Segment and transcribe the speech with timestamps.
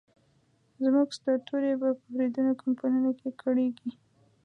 [0.83, 3.91] زموږ سرتوري به په پردیو کمپونو کې کړیږي.